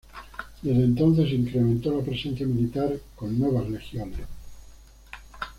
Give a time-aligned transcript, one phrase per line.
[0.63, 4.21] Desde entonces se incrementó la presencia militar con nuevas legiones.